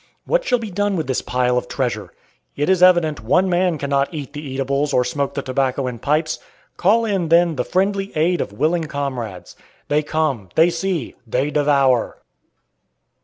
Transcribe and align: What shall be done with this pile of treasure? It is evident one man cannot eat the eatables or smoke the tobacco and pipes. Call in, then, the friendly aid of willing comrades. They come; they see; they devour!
What 0.25 0.43
shall 0.43 0.57
be 0.57 0.71
done 0.71 0.95
with 0.97 1.05
this 1.05 1.21
pile 1.21 1.59
of 1.59 1.67
treasure? 1.67 2.11
It 2.55 2.69
is 2.69 2.81
evident 2.81 3.21
one 3.23 3.47
man 3.51 3.77
cannot 3.77 4.11
eat 4.11 4.33
the 4.33 4.41
eatables 4.43 4.93
or 4.93 5.05
smoke 5.05 5.35
the 5.35 5.43
tobacco 5.43 5.85
and 5.85 6.01
pipes. 6.01 6.39
Call 6.75 7.05
in, 7.05 7.29
then, 7.29 7.55
the 7.55 7.63
friendly 7.63 8.11
aid 8.17 8.41
of 8.41 8.51
willing 8.51 8.85
comrades. 8.85 9.55
They 9.89 10.01
come; 10.01 10.49
they 10.55 10.71
see; 10.71 11.13
they 11.27 11.51
devour! 11.51 12.17